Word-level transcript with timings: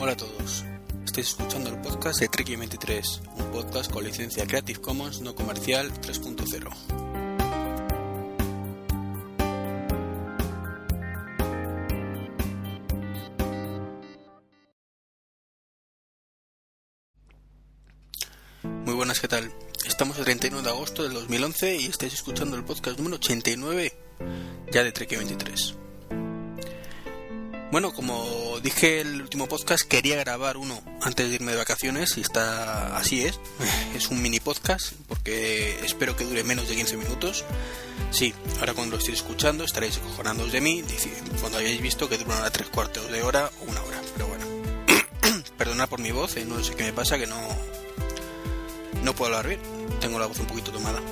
Hola 0.00 0.12
a 0.12 0.16
todos. 0.16 0.64
Estáis 1.04 1.30
escuchando 1.30 1.70
el 1.70 1.80
podcast 1.80 2.20
de 2.20 2.28
Treki 2.28 2.54
23, 2.54 3.20
un 3.36 3.50
podcast 3.50 3.90
con 3.90 4.04
licencia 4.04 4.46
Creative 4.46 4.80
Commons 4.80 5.20
no 5.22 5.34
comercial 5.34 5.92
3.0. 5.92 6.70
Muy 18.84 18.94
buenas, 18.94 19.18
¿qué 19.18 19.26
tal? 19.26 19.52
Estamos 19.84 20.16
el 20.18 20.24
31 20.26 20.62
de 20.62 20.68
agosto 20.70 21.02
del 21.02 21.14
2011 21.14 21.74
y 21.74 21.86
estáis 21.86 22.14
escuchando 22.14 22.56
el 22.56 22.62
podcast 22.62 22.98
número 22.98 23.16
89 23.16 23.92
ya 24.70 24.84
de 24.84 24.92
Treki 24.92 25.16
23. 25.16 25.87
Bueno, 27.70 27.92
como 27.92 28.58
dije 28.62 29.00
el 29.00 29.20
último 29.20 29.46
podcast, 29.46 29.86
quería 29.86 30.16
grabar 30.16 30.56
uno 30.56 30.80
antes 31.02 31.28
de 31.28 31.34
irme 31.34 31.52
de 31.52 31.58
vacaciones 31.58 32.16
y 32.16 32.22
está 32.22 32.96
así 32.96 33.24
es. 33.26 33.38
Es 33.94 34.08
un 34.08 34.22
mini 34.22 34.40
podcast 34.40 34.92
porque 35.06 35.78
espero 35.84 36.16
que 36.16 36.24
dure 36.24 36.44
menos 36.44 36.68
de 36.68 36.76
15 36.76 36.96
minutos. 36.96 37.44
Sí, 38.10 38.32
ahora 38.60 38.72
cuando 38.72 38.92
lo 38.92 38.98
estéis 38.98 39.18
escuchando 39.18 39.64
estaréis 39.64 39.98
acojonándoos 39.98 40.50
de 40.52 40.60
mí 40.62 40.82
cuando 41.40 41.58
hayáis 41.58 41.82
visto 41.82 42.08
que 42.08 42.16
dura 42.16 42.38
una 42.38 42.50
tres 42.50 42.68
cuartos 42.68 43.10
de 43.10 43.22
hora 43.22 43.50
o 43.60 43.70
una 43.70 43.82
hora. 43.82 44.00
Pero 44.14 44.28
bueno, 44.28 44.46
perdonad 45.58 45.88
por 45.90 46.00
mi 46.00 46.10
voz, 46.10 46.36
eh, 46.38 46.46
no 46.46 46.62
sé 46.64 46.74
qué 46.74 46.84
me 46.84 46.92
pasa 46.94 47.18
que 47.18 47.26
no, 47.26 47.38
no 49.02 49.14
puedo 49.14 49.36
hablar 49.36 49.46
bien. 49.46 49.60
Tengo 50.00 50.18
la 50.18 50.26
voz 50.26 50.38
un 50.38 50.46
poquito 50.46 50.70
tomada. 50.70 51.02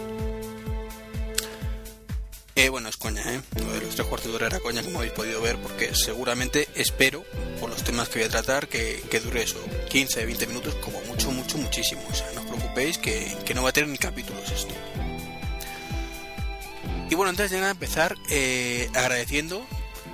Eh, 2.59 2.71
bueno, 2.71 2.89
es 2.89 2.97
coña, 2.97 3.23
¿eh? 3.35 3.43
Lo 3.61 3.71
de 3.71 3.83
los 3.83 3.95
tres 3.95 4.09
cuartos 4.09 4.31
de 4.31 4.37
hora 4.37 4.47
era 4.47 4.61
coña, 4.61 4.83
como 4.83 4.99
habéis 4.99 5.13
podido 5.13 5.43
ver, 5.43 5.59
porque 5.59 5.95
seguramente 5.95 6.69
espero, 6.75 7.23
por 7.61 7.69
los 7.69 7.85
temas 7.85 8.09
que 8.09 8.21
voy 8.21 8.29
a 8.29 8.31
tratar, 8.31 8.67
que, 8.67 9.21
dure 9.23 9.43
eso, 9.43 9.63
15, 9.91 10.25
20 10.25 10.47
minutos, 10.47 10.75
como 10.77 10.99
mucho, 11.03 11.31
mucho, 11.33 11.59
muchísimo. 11.59 12.01
O 12.11 12.15
sea, 12.15 12.33
no 12.33 12.41
os 12.41 12.47
preocupéis 12.47 12.97
que, 12.97 13.53
no 13.55 13.63
va 13.63 13.69
a 13.69 13.73
tener 13.73 13.91
ni 13.91 13.99
capítulos 13.99 14.51
esto. 14.51 14.75
Y 17.11 17.15
bueno, 17.15 17.29
antes 17.29 17.51
de 17.51 17.59
nada 17.59 17.73
empezar 17.73 18.17
eh, 18.31 18.89
agradeciendo, 18.95 19.67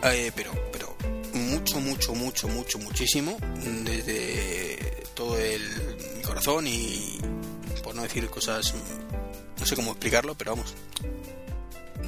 eh, 0.02 0.32
pero, 0.34 0.52
pero 0.72 0.96
mucho, 1.34 1.80
mucho, 1.80 2.12
mucho, 2.12 2.48
mucho, 2.48 2.80
muchísimo, 2.80 3.38
desde 3.84 5.04
todo 5.14 5.38
el, 5.38 5.62
mi 6.16 6.22
corazón 6.24 6.66
y 6.66 7.20
por 7.84 7.94
no 7.94 8.02
decir 8.02 8.28
cosas, 8.30 8.74
no 9.60 9.64
sé 9.64 9.76
cómo 9.76 9.92
explicarlo, 9.92 10.34
pero 10.34 10.56
vamos, 10.56 10.74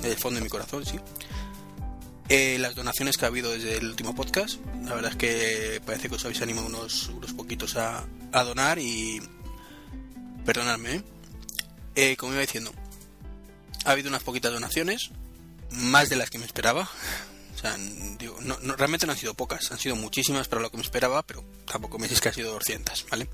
del 0.03 0.17
fondo 0.17 0.39
de 0.39 0.45
mi 0.45 0.51
corazón, 0.51 0.85
sí. 0.85 0.99
Eh, 2.29 2.57
las 2.59 2.75
donaciones 2.75 3.17
que 3.17 3.27
ha 3.27 3.29
habido 3.29 3.51
desde 3.51 3.77
el 3.77 3.87
último 3.87 4.15
podcast, 4.15 4.59
la 4.85 4.95
verdad 4.95 5.11
es 5.11 5.17
que 5.17 5.83
parece 5.85 6.09
que 6.09 6.15
os 6.15 6.25
habéis 6.25 6.41
animado 6.41 6.67
unos, 6.67 7.09
unos 7.09 7.35
poquitos 7.35 7.77
a, 7.77 8.07
donar 8.33 8.79
y 8.79 9.21
perdonadme, 10.45 10.95
¿eh? 10.95 11.03
¿eh? 11.95 12.17
como 12.17 12.33
iba 12.33 12.41
diciendo, 12.41 12.73
ha 13.85 13.91
habido 13.91 14.09
unas 14.09 14.23
poquitas 14.23 14.53
donaciones, 14.53 15.11
más 15.71 16.09
de 16.09 16.17
las 16.17 16.31
que 16.31 16.39
me 16.39 16.47
esperaba. 16.47 16.89
O 17.55 17.59
sea, 17.59 17.77
digo, 18.19 18.39
no, 18.41 18.57
realmente 18.77 19.07
no 19.07 19.13
han 19.13 19.19
sido 19.19 19.35
pocas, 19.35 19.71
han 19.71 19.79
sido 19.79 19.95
muchísimas 19.95 20.49
para 20.49 20.63
lo 20.63 20.71
que 20.71 20.79
me 20.79 20.83
esperaba, 20.83 21.23
pero 21.23 21.45
tampoco 21.67 21.99
me 21.99 22.05
decís 22.09 22.21
que 22.21 22.29
han 22.29 22.35
sido 22.35 22.53
200, 22.53 23.07
¿vale? 23.11 23.29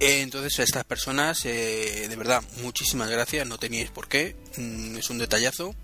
Entonces 0.00 0.60
a 0.60 0.62
estas 0.62 0.84
personas, 0.84 1.44
eh, 1.44 2.06
de 2.08 2.16
verdad, 2.16 2.42
muchísimas 2.62 3.10
gracias, 3.10 3.46
no 3.46 3.58
teníais 3.58 3.90
por 3.90 4.08
qué, 4.08 4.36
mm, 4.56 4.96
es 4.96 5.10
un 5.10 5.18
detallazo. 5.18 5.74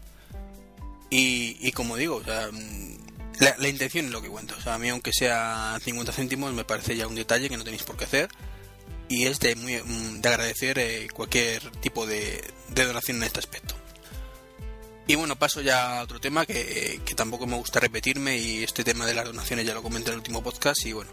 Y, 1.10 1.70
como 1.72 1.96
digo, 1.96 2.20
mm, 2.20 2.96
la, 3.38 3.68
intención 3.68 4.06
es 4.06 4.10
lo 4.10 4.20
que 4.20 4.28
cuenta. 4.28 4.56
O 4.56 4.60
sea, 4.60 4.74
a 4.74 4.78
mí 4.78 4.88
aunque 4.88 5.12
sea 5.12 5.78
50 5.82 6.12
céntimos 6.12 6.52
me 6.52 6.64
parece 6.64 6.96
ya 6.96 7.06
un 7.06 7.14
detalle 7.14 7.48
que 7.48 7.56
no 7.56 7.62
tenéis 7.62 7.84
por 7.84 7.96
qué 7.96 8.04
hacer. 8.04 8.28
Y 9.08 9.26
es 9.26 9.38
de, 9.38 9.54
muy, 9.54 9.76
mm, 9.80 10.20
de 10.20 10.28
agradecer 10.28 10.78
eh, 10.78 11.08
cualquier 11.12 11.70
tipo 11.80 12.06
de, 12.06 12.42
donación 12.74 13.18
en 13.18 13.24
este 13.24 13.38
aspecto. 13.38 13.74
Y 15.06 15.14
bueno, 15.16 15.36
paso 15.36 15.60
ya 15.60 16.00
a 16.00 16.02
otro 16.02 16.20
tema 16.20 16.46
que, 16.46 17.00
que 17.04 17.14
tampoco 17.14 17.46
me 17.46 17.56
gusta 17.56 17.78
repetirme 17.78 18.38
y 18.38 18.64
este 18.64 18.82
tema 18.82 19.06
de 19.06 19.14
las 19.14 19.26
donaciones 19.26 19.66
ya 19.66 19.74
lo 19.74 19.82
comenté 19.82 20.08
en 20.08 20.14
el 20.14 20.18
último 20.18 20.42
podcast 20.42 20.84
y 20.86 20.92
bueno, 20.94 21.10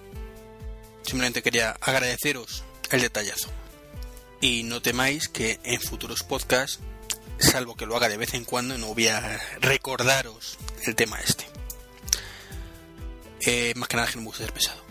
simplemente 1.04 1.44
quería 1.44 1.72
agradeceros 1.82 2.64
el 2.92 3.02
detallazo. 3.02 3.50
Y 4.42 4.64
no 4.64 4.82
temáis 4.82 5.28
que 5.28 5.60
en 5.64 5.80
futuros 5.82 6.24
podcasts, 6.24 6.80
salvo 7.38 7.76
que 7.76 7.86
lo 7.86 7.96
haga 7.96 8.10
de 8.10 8.18
vez 8.18 8.34
en 8.34 8.46
cuando, 8.46 8.78
no 8.78 8.94
voy 8.94 9.08
a 9.08 9.40
recordaros 9.60 10.58
el 10.86 10.96
tema 10.96 11.20
este. 11.20 11.46
Eh, 13.46 13.74
más 13.76 13.88
que 13.88 13.98
nada 13.98 14.08
que 14.08 14.16
no 14.16 14.22
me 14.22 14.28
gusta 14.28 14.44
ser 14.44 14.54
pesado. 14.54 14.82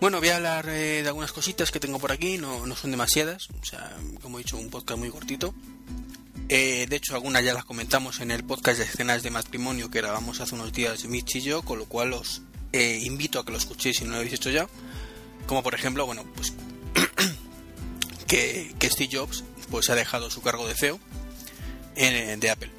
Bueno, 0.00 0.20
voy 0.20 0.28
a 0.28 0.36
hablar 0.36 0.68
eh, 0.68 1.02
de 1.02 1.08
algunas 1.08 1.32
cositas 1.32 1.72
que 1.72 1.80
tengo 1.80 1.98
por 1.98 2.12
aquí, 2.12 2.38
no, 2.38 2.66
no, 2.66 2.76
son 2.76 2.92
demasiadas, 2.92 3.48
o 3.60 3.64
sea, 3.64 3.96
como 4.22 4.38
he 4.38 4.44
dicho, 4.44 4.56
un 4.56 4.70
podcast 4.70 4.98
muy 4.98 5.10
cortito. 5.10 5.54
Eh, 6.48 6.86
de 6.88 6.96
hecho, 6.96 7.14
algunas 7.14 7.44
ya 7.44 7.52
las 7.52 7.64
comentamos 7.64 8.20
en 8.20 8.30
el 8.30 8.44
podcast 8.44 8.78
de 8.78 8.84
escenas 8.84 9.22
de 9.22 9.30
matrimonio 9.30 9.90
que 9.90 10.00
grabamos 10.00 10.40
hace 10.40 10.54
unos 10.54 10.72
días 10.72 11.04
Mitch 11.04 11.36
y 11.36 11.40
yo, 11.42 11.62
con 11.62 11.78
lo 11.78 11.86
cual 11.86 12.12
os 12.12 12.42
invito 12.72 13.40
a 13.40 13.44
que 13.44 13.50
lo 13.50 13.58
escuchéis 13.58 13.96
si 13.96 14.04
no 14.04 14.12
lo 14.12 14.16
habéis 14.18 14.34
hecho 14.34 14.50
ya. 14.50 14.68
Como 15.48 15.62
por 15.62 15.74
ejemplo, 15.74 16.04
bueno, 16.04 16.24
pues 16.34 16.52
que, 18.26 18.70
Steve 18.82 19.08
Jobs 19.10 19.44
pues 19.70 19.88
ha 19.88 19.94
dejado 19.94 20.30
su 20.30 20.42
cargo 20.42 20.68
de 20.68 20.74
CEO 20.74 21.00
en, 21.96 22.38
de 22.38 22.50
Apple. 22.50 22.70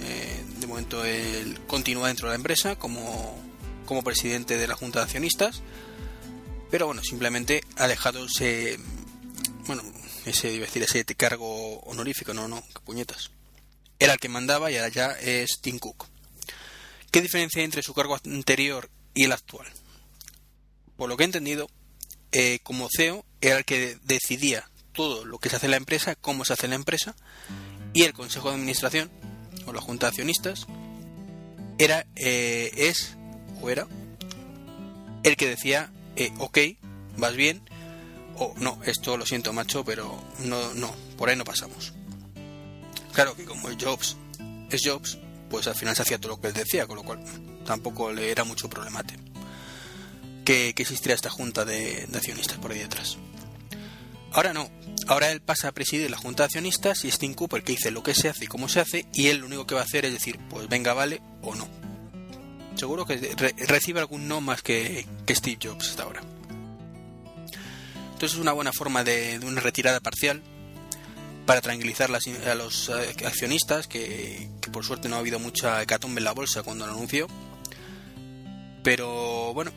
Eh, 0.00 0.44
de 0.58 0.66
momento 0.66 1.04
él 1.04 1.60
continúa 1.68 2.08
dentro 2.08 2.26
de 2.26 2.32
la 2.32 2.36
empresa 2.36 2.76
como, 2.76 3.40
como 3.86 4.02
presidente 4.02 4.58
de 4.58 4.66
la 4.66 4.74
junta 4.74 4.98
de 4.98 5.04
accionistas, 5.04 5.62
pero 6.68 6.86
bueno, 6.86 7.02
simplemente 7.04 7.62
ha 7.76 7.86
dejado 7.86 8.26
ese, 8.26 8.80
bueno, 9.66 9.82
ese, 10.26 10.52
iba 10.52 10.66
decir, 10.66 10.82
ese 10.82 11.04
cargo 11.04 11.78
honorífico, 11.80 12.34
no, 12.34 12.48
no, 12.48 12.60
que 12.74 12.80
puñetas. 12.84 13.30
Era 14.00 14.14
el 14.14 14.18
que 14.18 14.28
mandaba 14.28 14.70
y 14.72 14.76
ahora 14.76 14.88
ya 14.88 15.12
es 15.12 15.60
Tim 15.60 15.78
Cook. 15.78 16.06
¿Qué 17.12 17.22
diferencia 17.22 17.60
hay 17.60 17.66
entre 17.66 17.84
su 17.84 17.94
cargo 17.94 18.16
anterior 18.16 18.90
y 19.14 19.24
el 19.24 19.32
actual? 19.32 19.68
Por 20.98 21.08
lo 21.08 21.16
que 21.16 21.22
he 21.22 21.26
entendido, 21.26 21.70
eh, 22.32 22.58
como 22.64 22.88
CEO 22.94 23.24
era 23.40 23.58
el 23.58 23.64
que 23.64 23.98
decidía 24.02 24.68
todo 24.92 25.24
lo 25.24 25.38
que 25.38 25.48
se 25.48 25.56
hace 25.56 25.66
en 25.66 25.70
la 25.70 25.76
empresa, 25.76 26.16
cómo 26.16 26.44
se 26.44 26.52
hace 26.52 26.66
en 26.66 26.70
la 26.70 26.76
empresa, 26.76 27.14
y 27.94 28.02
el 28.02 28.12
consejo 28.12 28.48
de 28.48 28.56
administración 28.56 29.08
o 29.64 29.72
la 29.72 29.80
junta 29.80 30.06
de 30.06 30.08
accionistas 30.08 30.66
era, 31.78 32.04
eh, 32.16 32.72
es 32.76 33.16
o 33.62 33.70
era 33.70 33.86
el 35.22 35.36
que 35.36 35.48
decía, 35.48 35.92
eh, 36.16 36.32
ok, 36.38 36.58
vas 37.16 37.36
bien, 37.36 37.62
o 38.36 38.52
no, 38.58 38.80
esto 38.84 39.16
lo 39.16 39.24
siento 39.24 39.52
macho, 39.52 39.84
pero 39.84 40.20
no, 40.40 40.74
no, 40.74 40.92
por 41.16 41.28
ahí 41.28 41.36
no 41.36 41.44
pasamos. 41.44 41.92
Claro 43.12 43.36
que 43.36 43.44
como 43.44 43.68
Jobs 43.80 44.16
es 44.70 44.80
Jobs, 44.84 45.16
pues 45.48 45.68
al 45.68 45.76
final 45.76 45.94
se 45.94 46.02
hacía 46.02 46.18
todo 46.18 46.32
lo 46.32 46.40
que 46.40 46.48
él 46.48 46.54
decía, 46.54 46.88
con 46.88 46.96
lo 46.96 47.04
cual 47.04 47.22
tampoco 47.64 48.12
le 48.12 48.32
era 48.32 48.42
mucho 48.42 48.68
problemate 48.68 49.27
que, 50.48 50.70
existiera 50.70 51.14
esta 51.14 51.28
junta 51.28 51.66
de, 51.66 52.08
accionistas 52.14 52.56
por 52.56 52.72
ahí 52.72 52.78
detrás. 52.78 53.18
Ahora 54.32 54.54
no, 54.54 54.70
ahora 55.06 55.30
él 55.30 55.42
pasa 55.42 55.68
a 55.68 55.72
presidir 55.72 56.10
la 56.10 56.16
junta 56.16 56.42
de 56.42 56.46
accionistas 56.46 57.04
y 57.04 57.08
es 57.08 57.18
Tim 57.18 57.34
Cooper 57.34 57.62
que 57.62 57.72
dice 57.72 57.90
lo 57.90 58.02
que 58.02 58.14
se 58.14 58.30
hace 58.30 58.44
y 58.44 58.46
cómo 58.46 58.66
se 58.68 58.80
hace 58.80 59.04
y 59.12 59.26
él 59.26 59.38
lo 59.38 59.46
único 59.46 59.66
que 59.66 59.74
va 59.74 59.82
a 59.82 59.84
hacer 59.84 60.06
es 60.06 60.12
decir, 60.12 60.38
pues 60.48 60.66
venga, 60.68 60.94
vale 60.94 61.20
o 61.42 61.54
no. 61.54 61.68
Seguro 62.76 63.04
que 63.04 63.16
recibe 63.66 64.00
algún 64.00 64.26
no 64.26 64.40
más 64.40 64.62
que, 64.62 65.04
Steve 65.28 65.58
Jobs 65.62 65.90
hasta 65.90 66.04
ahora. 66.04 66.22
Entonces 68.12 68.32
es 68.32 68.38
una 68.38 68.52
buena 68.52 68.72
forma 68.72 69.04
de, 69.04 69.38
una 69.42 69.60
retirada 69.60 70.00
parcial 70.00 70.42
para 71.44 71.60
tranquilizar 71.60 72.10
a 72.10 72.54
los 72.54 72.88
eh, 72.88 73.26
accionistas, 73.26 73.86
que, 73.86 74.48
que, 74.62 74.70
por 74.70 74.84
suerte 74.84 75.08
no 75.08 75.16
ha 75.16 75.18
habido 75.18 75.38
mucha 75.38 75.82
hecatombe 75.82 76.20
en 76.20 76.24
la 76.24 76.32
bolsa 76.32 76.62
cuando 76.62 76.86
lo 76.86 76.92
anunció. 76.92 77.26
Pero 78.82 79.52
bueno, 79.54 79.72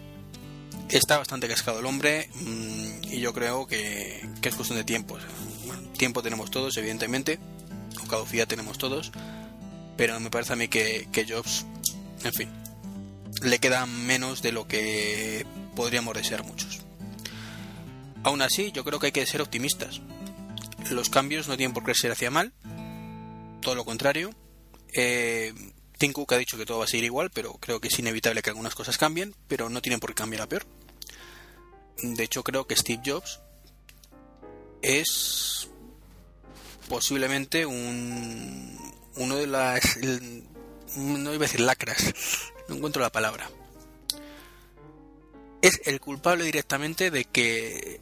Está 0.92 1.18
bastante 1.18 1.48
cascado 1.48 1.80
el 1.80 1.86
hombre 1.86 2.30
mm, 2.36 3.14
y 3.14 3.22
yo 3.22 3.34
creo 3.34 3.66
que, 3.66 4.28
es 4.42 4.56
cuestión 4.56 4.78
de 4.78 4.84
tiempo. 4.84 5.18
tiempo 5.98 6.22
tenemos 6.22 6.52
todos, 6.52 6.76
evidentemente, 6.76 7.40
o 8.04 8.08
caducidad 8.08 8.46
tenemos 8.46 8.78
todos, 8.78 9.14
pero 9.96 10.20
me 10.20 10.30
parece 10.30 10.52
a 10.52 10.58
mí 10.58 10.68
que, 10.68 11.08
Jobs, 11.28 11.66
en 12.26 12.34
fin, 12.34 12.50
le 13.42 13.60
queda 13.60 13.86
menos 13.86 14.42
de 14.42 14.52
lo 14.52 14.68
que 14.68 15.46
podríamos 15.78 16.14
desear 16.14 16.44
muchos. 16.44 16.82
Aún 18.24 18.42
así, 18.42 18.74
yo 18.74 18.84
creo 18.84 19.00
que 19.00 19.08
hay 19.08 19.12
que 19.14 19.26
ser 19.26 19.42
optimistas. 19.42 20.02
Los 20.90 21.10
cambios 21.10 21.48
no 21.48 21.56
tienen 21.56 21.74
por 21.74 21.86
qué 21.86 21.96
ser 21.96 22.12
hacia 22.12 22.32
mal, 22.32 22.52
todo 23.62 23.76
lo 23.76 23.86
contrario. 23.86 24.32
Eh, 24.94 25.54
Tim 25.98 26.12
Cook 26.12 26.34
ha 26.34 26.38
dicho 26.38 26.58
que 26.58 26.66
todo 26.66 26.80
va 26.80 26.84
a 26.84 26.88
seguir 26.88 27.06
igual, 27.06 27.30
pero 27.30 27.54
creo 27.54 27.80
que 27.80 27.88
es 27.88 27.98
inevitable 27.98 28.42
que 28.42 28.50
algunas 28.50 28.76
cosas 28.76 28.98
cambien, 28.98 29.34
pero 29.48 29.70
no 29.70 29.82
tienen 29.82 30.02
por 30.02 30.10
qué 30.10 30.16
cambiar 30.16 30.42
a 30.42 30.50
peor. 30.50 30.66
De 32.02 32.24
hecho, 32.24 32.44
creo 32.44 32.66
que 32.68 32.76
Steve 32.76 33.02
Jobs 33.06 33.40
es 34.82 35.70
posiblemente 36.90 37.66
un 37.66 38.78
uno 39.16 39.36
de 39.36 39.48
las 39.48 39.98
no 40.96 41.34
iba 41.34 41.46
a 41.46 41.48
decir 41.48 41.62
lacras, 41.62 42.14
no 42.68 42.76
encuentro 42.76 43.02
la 43.02 43.12
palabra. 43.12 43.50
es 45.62 45.82
el 45.86 46.00
culpable 46.00 46.44
directamente 46.44 47.12
de 47.12 47.26
que 47.26 48.02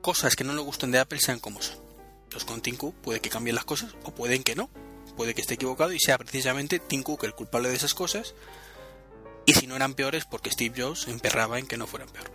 cosas 0.00 0.36
que 0.36 0.44
no 0.44 0.52
le 0.52 0.60
gusten 0.60 0.90
de 0.90 0.98
Apple 0.98 1.20
sean 1.20 1.38
como 1.38 1.62
son. 1.62 1.78
Entonces 2.24 2.44
con 2.44 2.60
Tim 2.60 2.76
puede 2.76 3.20
que 3.20 3.30
cambien 3.30 3.56
las 3.56 3.64
cosas 3.64 3.94
o 4.04 4.14
pueden 4.14 4.42
que 4.42 4.54
no. 4.54 4.68
Puede 5.16 5.34
que 5.34 5.40
esté 5.40 5.54
equivocado 5.54 5.92
y 5.92 5.98
sea 5.98 6.18
precisamente 6.18 6.78
Tim 6.78 7.02
Cook 7.02 7.24
el 7.24 7.34
culpable 7.34 7.68
de 7.68 7.76
esas 7.76 7.94
cosas. 7.94 8.34
Y 9.46 9.54
si 9.54 9.66
no 9.66 9.74
eran 9.74 9.94
peores, 9.94 10.26
porque 10.26 10.50
Steve 10.50 10.82
Jobs 10.82 11.08
emperraba 11.08 11.58
en 11.58 11.66
que 11.66 11.76
no 11.76 11.86
fueran 11.86 12.08
peor. 12.10 12.30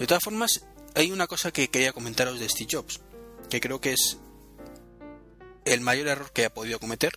De 0.00 0.06
todas 0.06 0.24
formas, 0.24 0.64
hay 0.96 1.12
una 1.12 1.28
cosa 1.28 1.52
que 1.52 1.68
quería 1.68 1.92
comentaros 1.92 2.40
de 2.40 2.48
Steve 2.48 2.70
Jobs, 2.72 3.00
que 3.48 3.60
creo 3.60 3.80
que 3.80 3.92
es 3.92 4.18
el 5.64 5.80
mayor 5.82 6.08
error 6.08 6.32
que 6.32 6.46
ha 6.46 6.52
podido 6.52 6.80
cometer 6.80 7.12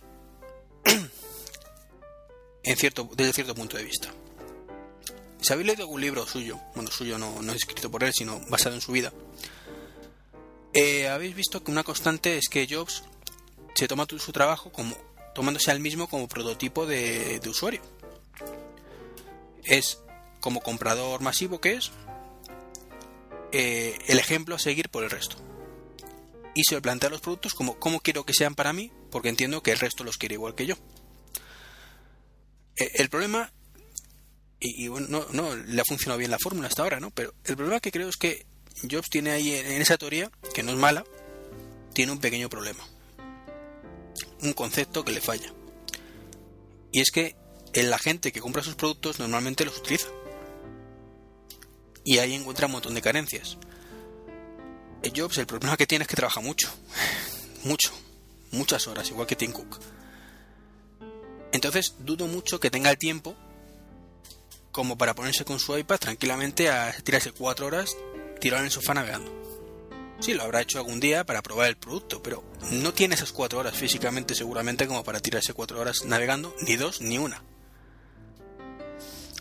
en 2.62 2.76
cierto, 2.76 3.10
desde 3.16 3.32
cierto 3.32 3.56
punto 3.56 3.76
de 3.76 3.84
vista. 3.84 4.14
Si 5.40 5.52
habéis 5.52 5.66
leído 5.66 5.82
algún 5.82 6.00
libro 6.00 6.26
suyo, 6.26 6.60
bueno, 6.76 6.90
suyo 6.92 7.18
no, 7.18 7.42
no 7.42 7.52
es 7.52 7.58
escrito 7.58 7.90
por 7.90 8.04
él, 8.04 8.12
sino 8.14 8.38
basado 8.48 8.76
en 8.76 8.80
su 8.80 8.92
vida, 8.92 9.12
eh, 10.74 11.08
habéis 11.08 11.34
visto 11.34 11.62
que 11.62 11.70
una 11.70 11.84
constante 11.84 12.36
es 12.36 12.48
que 12.48 12.66
Jobs 12.68 13.04
se 13.74 13.88
toma 13.88 14.06
su 14.18 14.32
trabajo 14.32 14.70
como 14.72 14.96
tomándose 15.34 15.70
al 15.70 15.80
mismo 15.80 16.08
como 16.08 16.28
prototipo 16.28 16.84
de, 16.86 17.40
usuario. 17.46 17.80
Es 19.62 20.00
como 20.40 20.60
comprador 20.60 21.20
masivo 21.22 21.60
que 21.60 21.74
es 21.74 21.90
eh, 23.56 23.96
el 24.08 24.18
ejemplo 24.18 24.56
a 24.56 24.58
seguir 24.58 24.88
por 24.88 25.04
el 25.04 25.10
resto. 25.10 25.36
Y 26.56 26.64
se 26.68 26.80
plantea 26.80 27.10
los 27.10 27.20
productos 27.20 27.54
como 27.54 27.78
cómo 27.78 28.00
quiero 28.00 28.26
que 28.26 28.34
sean 28.34 28.56
para 28.56 28.72
mí, 28.72 28.90
porque 29.12 29.28
entiendo 29.28 29.62
que 29.62 29.70
el 29.70 29.78
resto 29.78 30.02
los 30.02 30.18
quiere 30.18 30.34
igual 30.34 30.56
que 30.56 30.66
yo. 30.66 30.74
Eh, 32.76 32.90
el 32.94 33.08
problema 33.08 33.52
y, 34.58 34.88
bueno, 34.88 35.06
no, 35.08 35.26
no 35.30 35.54
le 35.54 35.80
ha 35.80 35.84
funcionado 35.84 36.18
bien 36.18 36.30
la 36.30 36.38
fórmula 36.38 36.68
hasta 36.68 36.82
ahora, 36.82 36.98
¿no? 36.98 37.10
Pero 37.10 37.34
el 37.44 37.54
problema 37.54 37.80
que 37.80 37.92
creo 37.92 38.08
es 38.08 38.16
que 38.16 38.46
Jobs 38.90 39.08
tiene 39.10 39.30
ahí 39.30 39.52
en, 39.52 39.80
esa 39.82 39.98
teoría, 39.98 40.30
que 40.52 40.62
no 40.62 40.72
es 40.72 40.78
mala, 40.78 41.04
tiene 41.92 42.12
un 42.12 42.18
pequeño 42.18 42.48
problema. 42.48 42.82
Un 44.42 44.52
concepto 44.52 45.04
que 45.04 45.12
le 45.12 45.20
falla. 45.20 45.52
Y 46.90 47.00
es 47.00 47.10
que 47.10 47.36
la 47.74 47.98
gente 47.98 48.32
que 48.32 48.40
compra 48.40 48.62
sus 48.62 48.74
productos 48.74 49.18
normalmente 49.18 49.64
los 49.64 49.78
utiliza. 49.78 50.08
Y 52.04 52.18
ahí 52.18 52.34
encuentra 52.34 52.66
un 52.66 52.72
montón 52.72 52.94
de 52.94 53.02
carencias. 53.02 53.56
Jobs, 55.14 55.38
el 55.38 55.46
problema 55.46 55.76
que 55.76 55.86
tiene 55.86 56.02
es 56.02 56.08
que 56.08 56.16
trabaja 56.16 56.40
mucho. 56.40 56.68
mucho. 57.64 57.92
Muchas 58.52 58.86
horas, 58.86 59.08
igual 59.10 59.26
que 59.26 59.36
Tim 59.36 59.52
Cook. 59.52 59.80
Entonces 61.52 61.94
dudo 61.98 62.26
mucho 62.26 62.60
que 62.60 62.70
tenga 62.70 62.90
el 62.90 62.98
tiempo 62.98 63.36
como 64.70 64.98
para 64.98 65.14
ponerse 65.14 65.44
con 65.44 65.60
su 65.60 65.76
iPad 65.78 65.98
tranquilamente 65.98 66.68
a 66.68 66.92
tirarse 67.04 67.30
cuatro 67.30 67.66
horas 67.66 67.96
tirado 68.40 68.60
en 68.60 68.66
el 68.66 68.72
sofá 68.72 68.92
navegando. 68.92 69.32
Sí, 70.20 70.34
lo 70.34 70.42
habrá 70.42 70.60
hecho 70.60 70.78
algún 70.78 71.00
día 71.00 71.24
para 71.24 71.42
probar 71.42 71.68
el 71.68 71.76
producto, 71.76 72.22
pero 72.22 72.42
no 72.70 72.92
tiene 72.92 73.14
esas 73.14 73.32
cuatro 73.32 73.58
horas 73.60 73.76
físicamente 73.76 74.34
seguramente 74.34 74.86
como 74.86 75.04
para 75.04 75.20
tirarse 75.20 75.54
cuatro 75.54 75.80
horas 75.80 76.04
navegando, 76.04 76.54
ni 76.66 76.76
dos, 76.76 77.00
ni 77.00 77.18
una. 77.18 77.42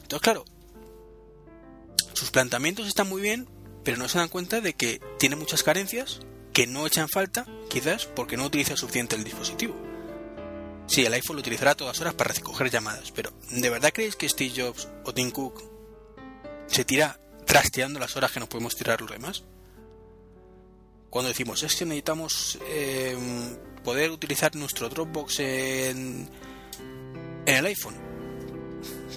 Entonces, 0.04 0.21
claro, 0.21 0.45
sus 2.13 2.31
planteamientos 2.31 2.88
están 2.88 3.10
muy 3.10 3.21
bien, 3.21 3.48
pero 3.83 3.98
no 3.98 4.07
se 4.07 4.18
dan 4.18 4.30
cuenta 4.30 4.62
de 4.62 4.74
que 4.74 5.01
tiene 5.19 5.36
muchas 5.36 5.63
carencias 5.63 6.19
que 6.54 6.68
no 6.68 6.86
echan 6.86 7.10
falta, 7.10 7.45
quizás 7.69 8.06
porque 8.06 8.38
no 8.38 8.45
utiliza 8.45 8.77
suficiente 8.77 9.15
el 9.15 9.24
dispositivo. 9.24 9.75
Sí, 10.88 11.06
el 11.06 11.13
iPhone 11.13 11.38
lo 11.38 11.42
utilizará 11.42 11.75
todas 11.75 12.00
horas 12.01 12.13
para 12.13 12.33
recoger 12.33 12.69
llamadas, 12.69 13.12
pero 13.12 13.31
¿de 13.50 13.69
verdad 13.69 13.92
creéis 13.94 14.15
que 14.15 14.30
Steve 14.30 14.54
Jobs 14.56 14.88
o 15.06 15.13
Tim 15.13 15.31
Cook 15.31 15.63
se 16.68 16.86
tira 16.86 17.19
trasteando 17.45 18.00
las 18.00 18.15
horas 18.15 18.31
que 18.31 18.39
nos 18.39 18.50
podemos 18.50 18.75
tirar 18.75 19.01
los 19.01 19.10
demás? 19.10 19.44
Cuando 21.10 21.30
decimos 21.30 21.63
es 21.63 21.75
que 21.75 21.86
necesitamos 21.86 22.60
eh, 22.68 23.18
poder 23.83 24.12
utilizar 24.12 24.56
nuestro 24.56 24.89
Dropbox 24.89 25.39
en, 25.39 26.30
en 27.45 27.56
el 27.56 27.65
iPhone, 27.65 27.95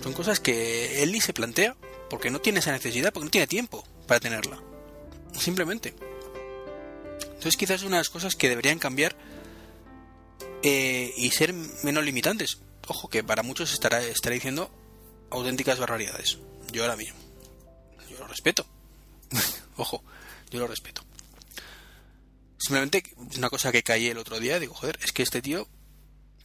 son 0.02 0.12
cosas 0.12 0.40
que 0.40 1.02
él 1.02 1.12
ni 1.12 1.20
se 1.20 1.32
plantea 1.32 1.76
porque 2.08 2.31
no 2.31 2.41
tiene 2.41 2.61
esa 2.61 2.73
necesidad, 2.73 3.12
porque 3.12 3.26
no 3.26 3.31
tiene 3.31 3.47
tiempo 3.47 3.85
para 4.06 4.20
tenerla. 4.20 4.61
Simplemente. 5.38 5.94
Entonces 7.23 7.56
quizás 7.56 7.81
es 7.81 7.87
una 7.87 7.97
de 7.97 8.00
las 8.00 8.11
cosas 8.11 8.35
que 8.35 8.49
deberían 8.49 8.79
cambiar 8.79 9.17
eh, 10.62 11.12
y 11.17 11.31
ser 11.31 11.53
menos 11.53 12.05
limitantes. 12.05 12.58
Ojo, 12.88 13.08
que 13.08 13.25
para 13.25 13.43
muchos 13.43 13.73
estará, 13.73 14.03
estará 14.03 14.35
diciendo 14.35 14.70
auténticas 15.31 15.79
barbaridades. 15.79 16.38
Yo 16.73 16.82
ahora 16.82 16.97
mismo. 16.97 17.19
Yo 18.11 18.19
lo 18.19 18.26
respeto. 18.26 18.67
Ojo, 19.76 20.03
yo 20.50 20.61
lo 20.61 20.67
respeto. 20.67 21.03
Simplemente 22.58 23.03
una 23.37 23.50
cosa 23.50 23.70
que 23.70 23.82
caí 23.82 24.06
el 24.06 24.19
otro 24.19 24.41
día, 24.41 24.58
digo, 24.58 24.75
joder, 24.75 24.99
es 25.03 25.12
que 25.12 25.23
este 25.23 25.43
tío 25.43 25.69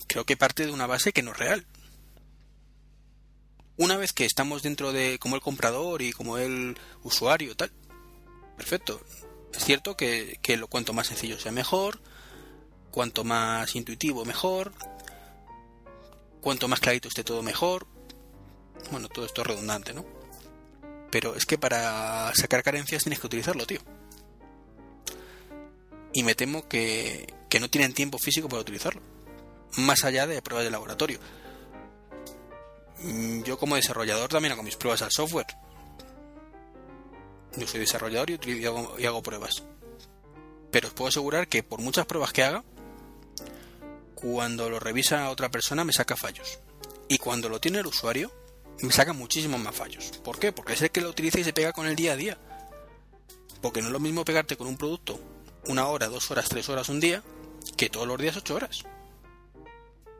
creo 0.08 0.26
que 0.26 0.36
parte 0.36 0.66
de 0.66 0.72
una 0.72 0.88
base 0.88 1.14
que 1.14 1.24
no 1.24 1.32
es 1.32 1.38
real. 1.38 1.66
Una 3.82 3.98
vez 3.98 4.14
que 4.14 4.26
estamos 4.26 4.62
dentro 4.62 4.92
de 4.92 5.18
como 5.18 5.36
el 5.36 5.42
comprador 5.42 6.04
y 6.04 6.12
como 6.12 6.38
el 6.38 6.78
usuario, 7.02 7.56
tal, 7.56 7.72
perfecto. 8.56 9.02
Es 9.56 9.66
cierto 9.66 9.98
que, 9.98 10.38
que 10.44 10.56
lo 10.56 10.68
cuanto 10.68 10.94
más 10.94 11.08
sencillo 11.08 11.40
sea 11.40 11.52
mejor, 11.52 12.00
Cuanto 12.92 13.24
más 13.24 13.74
intuitivo, 13.76 14.24
mejor. 14.24 14.74
Cuanto 16.42 16.68
más 16.68 16.80
clarito 16.80 17.08
esté 17.08 17.24
todo, 17.24 17.42
mejor. 17.42 17.88
Bueno, 18.92 19.08
todo 19.08 19.26
esto 19.26 19.42
es 19.42 19.48
redundante, 19.48 19.94
¿no? 19.94 20.06
Pero 21.10 21.36
es 21.36 21.48
que 21.48 21.58
para 21.58 22.32
sacar 22.36 22.62
carencias 22.62 23.04
tienes 23.04 23.20
que 23.20 23.28
utilizarlo, 23.28 23.66
tío. 23.66 23.80
Y 26.14 26.22
me 26.24 26.36
temo 26.36 26.68
que, 26.68 27.34
que 27.50 27.60
no 27.60 27.70
tienen 27.70 27.94
tiempo 27.94 28.20
físico 28.20 28.48
para 28.48 28.62
utilizarlo. 28.62 29.02
Más 29.78 30.04
allá 30.04 30.28
de 30.28 30.42
pruebas 30.42 30.66
de 30.66 30.72
laboratorio. 30.72 31.20
Mm, 33.04 33.44
yo 33.44 33.58
como 33.58 33.76
desarrollador 33.76 34.30
también 34.30 34.54
hago 34.54 34.64
mis 34.64 34.76
pruebas 34.76 35.02
al 35.02 35.12
software. 35.12 35.48
Yo 37.58 37.68
soy 37.68 37.80
desarrollador 37.80 38.30
y, 38.30 38.66
hago, 38.66 38.96
y 38.98 39.06
hago 39.06 39.22
pruebas. 39.22 39.64
Pero 40.72 40.88
os 40.88 40.94
puedo 40.94 41.10
asegurar 41.10 41.48
que 41.48 41.64
por 41.64 41.82
muchas 41.82 42.06
pruebas 42.06 42.32
que 42.32 42.44
haga, 42.44 42.64
cuando 44.16 44.70
lo 44.70 44.80
revisa 44.80 45.30
otra 45.30 45.50
persona 45.50 45.84
me 45.84 45.94
saca 45.94 46.16
fallos. 46.16 46.60
Y 47.10 47.18
cuando 47.18 47.50
lo 47.50 47.60
tiene 47.60 47.80
el 47.80 47.88
usuario, 47.88 48.32
me 48.82 48.92
saca 48.92 49.14
muchísimos 49.14 49.60
más 49.60 49.76
fallos. 49.76 50.12
¿Por 50.24 50.40
qué? 50.40 50.54
Porque 50.54 50.74
es 50.74 50.82
el 50.82 50.92
que 50.92 51.02
lo 51.02 51.10
utiliza 51.10 51.40
y 51.40 51.44
se 51.44 51.54
pega 51.54 51.74
con 51.74 51.88
el 51.88 51.96
día 51.96 52.14
a 52.14 52.16
día. 52.16 52.38
Porque 53.62 53.82
no 53.82 53.88
es 53.88 53.94
lo 53.94 54.00
mismo 54.00 54.24
pegarte 54.24 54.56
con 54.56 54.68
un 54.68 54.78
producto 54.78 55.20
una 55.68 55.88
hora, 55.88 56.08
dos 56.08 56.32
horas, 56.32 56.50
tres 56.50 56.68
horas 56.70 56.90
un 56.90 57.00
día, 57.00 57.24
que 57.78 57.90
todos 57.90 58.08
los 58.08 58.18
días 58.20 58.38
ocho 58.38 58.56
horas. 58.56 58.84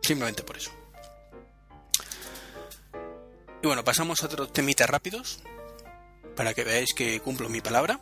Simplemente 0.02 0.44
por 0.44 0.58
eso. 0.58 0.72
Y 3.64 3.68
bueno, 3.68 3.84
pasamos 3.84 4.24
a 4.24 4.26
otros 4.26 4.52
temitas 4.52 4.90
rápidos, 4.90 5.40
para 6.36 6.54
que 6.54 6.64
veáis 6.64 6.94
que 6.96 7.20
cumplo 7.20 7.50
mi 7.50 7.62
palabra. 7.62 8.00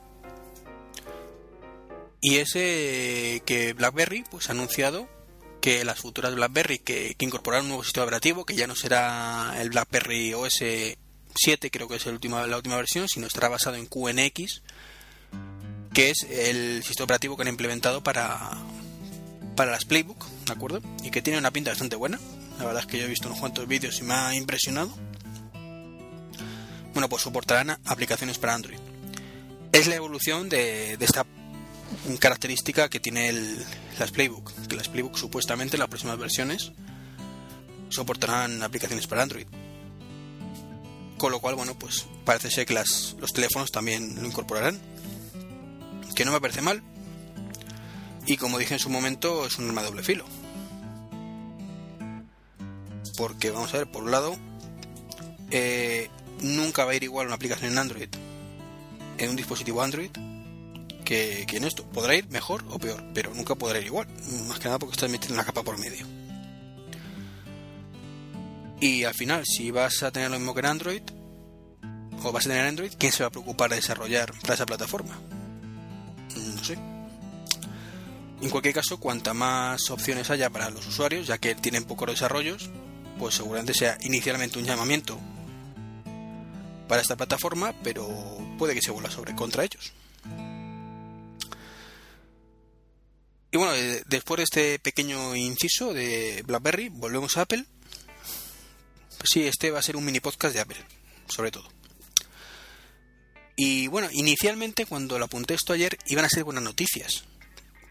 Y 2.21 2.37
ese 2.37 3.41
que 3.45 3.73
BlackBerry 3.73 4.23
pues 4.29 4.49
ha 4.49 4.53
anunciado 4.53 5.07
que 5.61 5.83
las 5.83 5.99
futuras 5.99 6.35
BlackBerry 6.35 6.79
que, 6.79 7.15
que 7.15 7.25
incorporarán 7.25 7.65
un 7.65 7.69
nuevo 7.69 7.83
sistema 7.83 8.05
operativo 8.05 8.45
que 8.45 8.55
ya 8.55 8.67
no 8.67 8.75
será 8.75 9.55
el 9.59 9.69
BlackBerry 9.69 10.33
OS 10.33 10.63
7 11.35 11.71
creo 11.71 11.87
que 11.87 11.95
es 11.95 12.05
la 12.05 12.13
última 12.13 12.75
versión 12.77 13.07
sino 13.07 13.27
estará 13.27 13.49
basado 13.49 13.75
en 13.75 13.85
QNX 13.85 14.61
que 15.93 16.11
es 16.11 16.23
el 16.23 16.83
sistema 16.83 17.05
operativo 17.05 17.35
que 17.35 17.43
han 17.43 17.49
implementado 17.49 18.01
para 18.01 18.51
para 19.55 19.71
las 19.71 19.85
Playbook 19.85 20.25
¿de 20.45 20.53
acuerdo? 20.53 20.81
y 21.03 21.11
que 21.11 21.21
tiene 21.21 21.39
una 21.39 21.51
pinta 21.51 21.71
bastante 21.71 21.97
buena 21.97 22.19
la 22.57 22.65
verdad 22.65 22.83
es 22.83 22.87
que 22.87 22.97
yo 22.97 23.05
he 23.05 23.09
visto 23.09 23.27
unos 23.27 23.39
cuantos 23.39 23.67
vídeos 23.67 23.99
y 23.99 24.03
me 24.03 24.13
ha 24.13 24.35
impresionado 24.35 24.93
bueno 26.99 27.07
pues 27.07 27.23
soportarán 27.23 27.79
aplicaciones 27.85 28.39
para 28.39 28.55
Android 28.55 28.77
es 29.71 29.87
la 29.87 29.95
evolución 29.95 30.49
de, 30.49 30.97
esta 30.99 31.25
característica 32.19 32.89
que 32.89 32.99
tiene 32.99 33.31
las 33.97 34.11
Playbook, 34.11 34.51
que 34.67 34.75
las 34.75 34.89
Playbook 34.89 35.15
supuestamente 35.15 35.77
las 35.77 35.87
próximas 35.87 36.17
versiones 36.17 36.73
soportarán 37.87 38.61
aplicaciones 38.63 39.07
para 39.07 39.23
Android. 39.23 39.47
Con 41.17 41.31
lo 41.31 41.39
cual, 41.39 41.55
bueno, 41.55 41.77
pues 41.79 42.05
parece 42.25 42.51
ser 42.51 42.65
que 42.65 42.73
las, 42.73 43.15
los 43.19 43.31
teléfonos 43.31 43.71
también 43.71 44.15
lo 44.21 44.27
incorporarán. 44.27 44.77
Que 46.15 46.25
no 46.25 46.33
me 46.33 46.41
parece 46.41 46.61
mal. 46.61 46.83
Y 48.25 48.35
como 48.35 48.57
dije 48.57 48.73
en 48.73 48.79
su 48.79 48.89
momento, 48.89 49.45
es 49.45 49.57
un 49.57 49.67
arma 49.67 49.81
de 49.81 49.87
doble 49.87 50.03
filo. 50.03 50.25
Porque 53.17 53.51
vamos 53.51 53.73
a 53.73 53.77
ver, 53.77 53.91
por 53.91 54.03
un 54.03 54.11
lado, 54.11 54.35
eh, 55.51 56.09
nunca 56.41 56.85
va 56.85 56.91
a 56.91 56.95
ir 56.95 57.03
igual 57.03 57.27
una 57.27 57.35
aplicación 57.35 57.71
en 57.71 57.77
Android 57.77 58.09
en 59.19 59.29
un 59.29 59.35
dispositivo 59.35 59.81
Android 59.81 60.09
que, 61.03 61.45
en 61.49 61.63
esto. 61.63 61.83
Podrá 61.85 62.15
ir 62.15 62.29
mejor 62.29 62.63
o 62.69 62.77
peor, 62.77 63.03
pero 63.13 63.33
nunca 63.33 63.55
podrá 63.55 63.79
ir 63.79 63.87
igual. 63.87 64.07
Más 64.47 64.59
que 64.59 64.65
nada 64.65 64.79
porque 64.79 64.93
estás 64.93 65.09
metiendo 65.09 65.35
una 65.35 65.43
capa 65.43 65.63
por 65.63 65.77
medio. 65.77 66.05
Y 68.79 69.03
al 69.03 69.13
final, 69.13 69.43
si 69.45 69.71
vas 69.71 70.03
a 70.03 70.11
tener 70.11 70.29
lo 70.31 70.37
mismo 70.37 70.53
que 70.53 70.61
en 70.61 70.65
Android, 70.67 71.01
o 72.23 72.31
vas 72.31 72.45
a 72.45 72.49
tener 72.49 72.65
Android, 72.65 72.93
¿quién 72.97 73.11
se 73.11 73.23
va 73.23 73.27
a 73.27 73.31
preocupar 73.31 73.71
de 73.71 73.77
desarrollar 73.77 74.31
para 74.41 74.53
esa 74.53 74.65
plataforma? 74.65 75.19
No 76.35 76.63
sé. 76.63 76.77
En 78.41 78.49
cualquier 78.49 78.75
caso, 78.75 78.99
cuanta 78.99 79.33
más 79.33 79.89
opciones 79.89 80.29
haya 80.29 80.49
para 80.49 80.69
los 80.69 80.87
usuarios, 80.87 81.27
ya 81.27 81.39
que 81.39 81.55
tienen 81.55 81.83
pocos 81.83 82.07
desarrollos, 82.07 82.69
pues 83.17 83.35
seguramente 83.35 83.73
sea 83.73 83.97
inicialmente 84.01 84.59
un 84.59 84.65
llamamiento 84.65 85.19
para 86.89 87.03
esta 87.03 87.15
plataforma, 87.15 87.73
pero 87.83 88.05
puede 88.57 88.73
que 88.73 88.81
se 88.81 88.91
vuelva 88.91 89.11
sobre 89.11 89.35
contra 89.35 89.63
ellos. 89.63 89.93
Y 93.51 93.57
bueno, 93.57 93.71
después 94.07 94.37
de 94.37 94.43
este 94.43 94.79
pequeño 94.79 95.35
inciso 95.35 95.93
de 95.93 96.43
BlackBerry, 96.45 96.89
volvemos 96.89 97.37
a 97.37 97.41
Apple. 97.41 97.63
Pues 99.17 99.29
sí, 99.31 99.47
este 99.47 99.71
va 99.71 99.79
a 99.79 99.83
ser 99.83 99.95
un 99.95 100.05
mini 100.05 100.19
podcast 100.19 100.53
de 100.53 100.61
Apple, 100.61 100.83
sobre 101.27 101.51
todo. 101.51 101.67
Y 103.55 103.87
bueno, 103.87 104.09
inicialmente 104.11 104.85
cuando 104.85 105.19
lo 105.19 105.25
apunté 105.25 105.53
esto 105.53 105.73
ayer 105.73 105.97
iban 106.07 106.25
a 106.25 106.29
ser 106.29 106.43
buenas 106.43 106.63
noticias. 106.63 107.25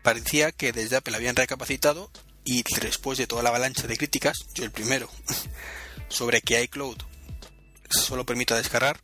Parecía 0.03 0.51
que 0.53 0.73
desde 0.73 0.97
Apple 0.97 1.15
habían 1.15 1.37
recapacitado 1.37 2.11
y 2.45 2.65
después 2.81 3.19
de 3.19 3.27
toda 3.27 3.43
la 3.43 3.51
avalancha 3.51 3.87
de 3.87 3.97
críticas, 3.97 4.39
yo 4.55 4.65
el 4.65 4.71
primero, 4.71 5.11
sobre 6.09 6.41
que 6.41 6.63
iCloud 6.63 6.97
solo 7.89 8.25
permita 8.27 8.57
descargar 8.57 9.01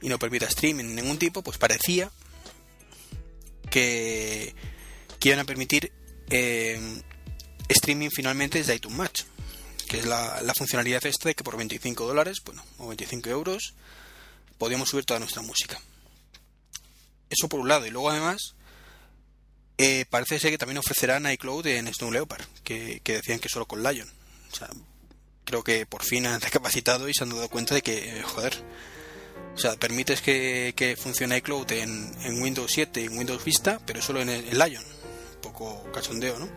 y 0.00 0.08
no 0.08 0.18
permita 0.18 0.46
streaming 0.46 0.84
de 0.84 1.02
ningún 1.02 1.18
tipo, 1.18 1.42
pues 1.42 1.58
parecía 1.58 2.10
que, 3.70 4.54
que 5.18 5.28
iban 5.28 5.40
a 5.40 5.44
permitir 5.44 5.92
eh, 6.30 6.78
streaming 7.68 8.10
finalmente 8.10 8.58
desde 8.58 8.74
iTunes 8.74 8.98
Match, 8.98 9.22
que 9.88 9.98
es 9.98 10.06
la, 10.06 10.40
la 10.42 10.54
funcionalidad 10.54 11.04
esta 11.06 11.28
de 11.28 11.34
que 11.34 11.44
por 11.44 11.56
25 11.56 12.06
dólares, 12.06 12.38
bueno, 12.44 12.64
o 12.78 12.88
25 12.88 13.28
euros, 13.30 13.74
podíamos 14.58 14.90
subir 14.90 15.04
toda 15.04 15.20
nuestra 15.20 15.42
música. 15.42 15.80
Eso 17.30 17.48
por 17.48 17.60
un 17.60 17.68
lado, 17.68 17.86
y 17.86 17.90
luego 17.90 18.10
además 18.10 18.54
eh, 19.76 20.04
parece 20.08 20.38
ser 20.38 20.50
que 20.50 20.58
también 20.58 20.78
ofrecerán 20.78 21.30
iCloud 21.30 21.66
en 21.66 21.92
Snow 21.92 22.12
Leopard, 22.12 22.44
que, 22.62 23.00
decían 23.04 23.40
que 23.40 23.48
solo 23.48 23.66
con 23.66 23.82
Lion. 23.82 24.08
Creo 25.44 25.62
que 25.62 25.86
por 25.86 26.02
fin 26.02 26.26
han 26.26 26.40
recapacitado 26.40 27.08
y 27.08 27.14
se 27.14 27.24
han 27.24 27.30
dado 27.30 27.48
cuenta 27.48 27.74
de 27.74 27.82
que, 27.82 28.22
joder, 28.22 28.54
o 29.54 29.58
sea, 29.58 29.76
permites 29.76 30.20
que, 30.20 30.96
funcione 31.00 31.36
iCloud 31.38 31.70
en, 31.72 32.12
en, 32.22 32.42
Windows 32.42 32.70
7 32.72 33.02
y 33.02 33.04
en 33.04 33.18
Windows 33.18 33.44
Vista, 33.44 33.80
pero 33.86 34.02
solo 34.02 34.20
en, 34.20 34.28
Lion. 34.28 34.84
Un 34.84 35.40
poco 35.40 35.84
cachondeo, 35.92 36.38
¿no? 36.38 36.48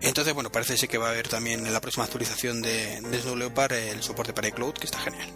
Entonces, 0.00 0.34
bueno, 0.34 0.52
parece 0.52 0.76
ser 0.76 0.88
que 0.88 0.98
va 0.98 1.08
a 1.08 1.10
haber 1.10 1.28
también 1.28 1.66
en 1.66 1.72
la 1.72 1.80
próxima 1.80 2.04
actualización 2.04 2.62
de, 2.62 3.00
de 3.00 3.20
Snow 3.20 3.52
el 3.70 4.02
soporte 4.02 4.32
para 4.32 4.48
iCloud, 4.48 4.74
que 4.74 4.86
está 4.86 4.98
genial. 4.98 5.32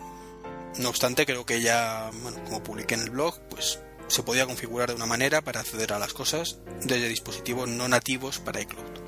No 0.78 0.90
obstante, 0.90 1.26
creo 1.26 1.44
que 1.44 1.60
ya, 1.60 2.10
bueno, 2.22 2.42
como 2.44 2.62
publiqué 2.62 2.94
en 2.94 3.00
el 3.00 3.10
blog, 3.10 3.38
pues 3.48 3.80
se 4.08 4.22
podía 4.22 4.46
configurar 4.46 4.88
de 4.88 4.96
una 4.96 5.06
manera 5.06 5.40
para 5.40 5.60
acceder 5.60 5.92
a 5.92 5.98
las 5.98 6.12
cosas 6.12 6.58
desde 6.82 7.08
dispositivos 7.08 7.68
no 7.68 7.88
nativos 7.88 8.38
para 8.38 8.60
iCloud. 8.60 8.99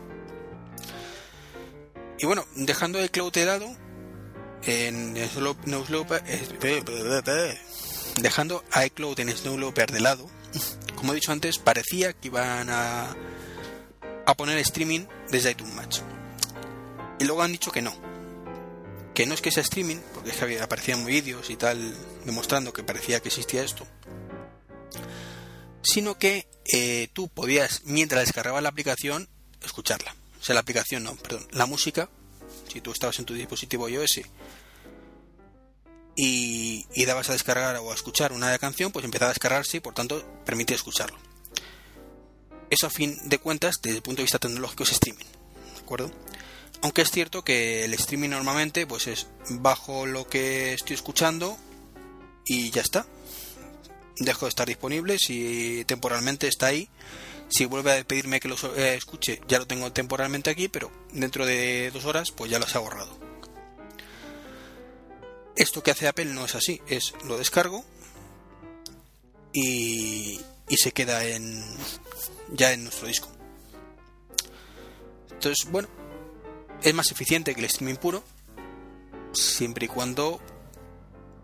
Y 2.23 2.27
bueno, 2.27 2.47
dejando 2.55 3.05
iCloud 3.05 3.33
de 3.33 3.45
lado, 3.45 3.77
en 4.63 5.15
dejando 8.17 8.65
iCloud 8.85 9.21
en 9.21 9.37
Snowloper 9.37 9.91
de 9.91 10.01
lado, 10.01 10.31
como 10.95 11.13
he 11.13 11.17
dicho 11.17 11.33
antes, 11.33 11.59
parecía 11.59 12.13
que 12.13 12.29
iban 12.29 12.71
a, 12.71 13.17
a 14.25 14.37
poner 14.37 14.57
streaming 14.59 15.07
desde 15.31 15.51
iTunes 15.51 15.75
Match. 15.75 15.99
Y 17.19 17.25
luego 17.25 17.43
han 17.43 17.53
dicho 17.53 17.73
que 17.73 17.83
no. 17.83 17.93
Que 19.15 19.27
no 19.27 19.35
es 19.35 19.43
que 19.43 19.51
sea 19.51 19.63
streaming, 19.63 19.99
porque 20.15 20.31
es 20.31 20.37
que 20.37 20.61
aparecían 20.61 21.05
vídeos 21.05 21.51
y 21.51 21.57
tal 21.57 21.95
demostrando 22.25 22.73
que 22.73 22.85
parecía 22.85 23.21
que 23.21 23.29
existía 23.29 23.65
esto 23.65 23.87
sino 25.83 26.17
que 26.17 26.47
eh, 26.73 27.09
tú 27.13 27.29
podías, 27.29 27.83
mientras 27.85 28.25
descargabas 28.25 28.63
la 28.63 28.69
aplicación, 28.69 29.29
escucharla. 29.63 30.15
Sea, 30.45 30.55
la 30.55 30.61
aplicación 30.61 31.05
no, 31.05 31.15
perdón, 31.17 31.47
la 31.53 31.67
música, 31.67 32.09
si 32.71 32.81
tú 32.81 32.93
estabas 32.93 33.19
en 33.19 33.25
tu 33.25 33.35
dispositivo 33.35 33.89
iOS 33.89 34.23
y, 36.17 36.87
y 36.95 37.05
dabas 37.05 37.31
a 37.31 37.33
descargar 37.33 37.77
o 37.77 37.91
a 37.91 37.95
escuchar 37.95 38.33
una 38.33 38.59
canción, 38.59 38.93
pues 38.93 39.05
empezaba 39.05 39.31
a 39.31 39.35
descargarse 39.35 39.77
y 39.77 39.81
por 39.81 39.95
tanto 39.95 40.25
permitía 40.45 40.77
escucharlo. 40.77 41.19
Eso 42.71 42.87
a 42.87 42.91
fin 42.91 43.17
de 43.29 43.39
cuentas, 43.39 43.77
desde 43.83 43.99
el 43.99 44.03
punto 44.03 44.19
de 44.19 44.25
vista 44.25 44.39
tecnológico, 44.39 44.83
es 44.83 44.93
streaming. 44.93 45.27
¿De 45.75 45.81
acuerdo? 45.81 46.11
Aunque 46.83 47.03
es 47.03 47.11
cierto 47.11 47.45
que 47.45 47.85
el 47.85 47.95
streaming 47.95 48.31
normalmente 48.31 48.87
pues 48.87 49.07
es 49.07 49.29
bajo 49.49 50.07
lo 50.07 50.27
que 50.27 50.73
estoy 50.73 50.95
escuchando 50.95 51.57
y 52.45 52.71
ya 52.71 52.81
está 52.81 53.07
dejo 54.19 54.47
de 54.47 54.51
estar 54.51 54.67
disponible 54.67 55.19
si 55.19 55.85
temporalmente 55.87 56.49
está 56.49 56.67
ahí. 56.67 56.89
Si 57.53 57.67
vuelve 57.67 57.99
a 57.99 58.05
pedirme 58.05 58.41
que 58.41 58.49
lo 58.49 58.57
eh, 58.77 58.95
escuche, 58.95 59.41
ya 59.47 59.59
lo 59.59 59.67
tengo 59.67 59.93
temporalmente 59.93 60.51
aquí, 60.51 60.69
pero 60.69 60.91
dentro 61.13 61.45
de 61.45 61.91
dos 61.93 62.07
horas, 62.07 62.31
pues 62.33 62.51
ya 62.51 62.59
lo 62.59 62.67
ha 62.73 62.79
borrado. 62.79 63.19
Esto 65.55 65.83
que 65.83 65.91
hace 65.91 66.09
Apple 66.09 66.25
no 66.27 66.47
es 66.47 66.55
así, 66.55 66.81
es 66.87 67.13
lo 67.27 67.37
descargo 67.37 67.85
y, 69.53 70.41
y 70.69 70.77
se 70.77 70.93
queda 70.93 71.25
en 71.25 71.63
ya 72.53 72.73
en 72.73 72.85
nuestro 72.85 73.07
disco. 73.07 73.29
Entonces, 75.31 75.71
bueno, 75.71 75.89
es 76.83 76.95
más 76.95 77.13
eficiente 77.13 77.55
que 77.55 77.61
el 77.61 77.67
streaming 77.67 77.97
puro, 77.97 78.25
siempre 79.35 79.85
y 79.85 79.89
cuando 79.89 80.41